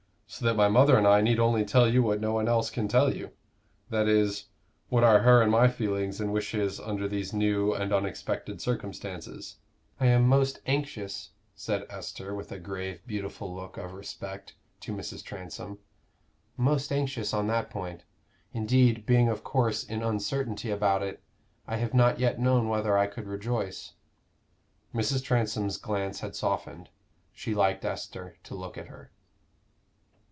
So 0.33 0.45
that 0.45 0.55
my 0.55 0.69
mother 0.69 0.97
and 0.97 1.05
I 1.05 1.19
need 1.19 1.41
only 1.41 1.65
tell 1.65 1.89
you 1.89 2.01
what 2.01 2.21
no 2.21 2.31
one 2.31 2.47
else 2.47 2.69
can 2.69 2.87
tell 2.87 3.13
you 3.13 3.31
that 3.89 4.07
is, 4.07 4.45
what 4.87 5.03
are 5.03 5.19
her 5.19 5.41
and 5.41 5.51
my 5.51 5.67
feelings 5.67 6.21
and 6.21 6.31
wishes 6.31 6.79
under 6.79 7.05
these 7.05 7.33
new 7.33 7.73
and 7.73 7.91
unexpected 7.91 8.61
circumstances." 8.61 9.57
"I 9.99 10.05
am 10.05 10.25
most 10.25 10.61
anxious," 10.65 11.31
said 11.53 11.85
Esther, 11.89 12.33
with 12.33 12.49
a 12.53 12.59
grave 12.59 13.01
beautiful 13.05 13.53
look 13.53 13.75
of 13.75 13.91
respect 13.91 14.55
to 14.79 14.93
Mrs. 14.93 15.21
Transome 15.21 15.79
"most 16.55 16.93
anxious 16.93 17.33
on 17.33 17.47
that 17.47 17.69
point. 17.69 18.05
Indeed, 18.53 19.05
being 19.05 19.27
of 19.27 19.43
course 19.43 19.83
in 19.83 20.01
uncertainty 20.01 20.71
about 20.71 21.03
it, 21.03 21.21
I 21.67 21.75
have 21.75 21.93
not 21.93 22.19
yet 22.21 22.39
known 22.39 22.69
whether 22.69 22.97
I 22.97 23.07
could 23.07 23.27
rejoice." 23.27 23.95
Mrs. 24.95 25.25
Transome's 25.25 25.75
glance 25.77 26.21
had 26.21 26.37
softened. 26.37 26.87
She 27.33 27.53
liked 27.53 27.83
Esther 27.83 28.37
to 28.43 28.55
look 28.55 28.77
at 28.77 28.87
her. 28.87 29.11